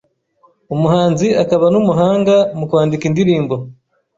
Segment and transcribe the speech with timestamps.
[0.75, 3.55] Umuhanzi akaba n’umuhanga mu kwandika indirimbo